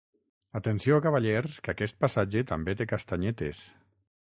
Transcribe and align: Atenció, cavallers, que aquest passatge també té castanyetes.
Atenció, 0.59 0.97
cavallers, 1.07 1.59
que 1.67 1.75
aquest 1.75 2.01
passatge 2.05 2.43
també 2.55 2.77
té 2.81 2.91
castanyetes. 2.95 3.65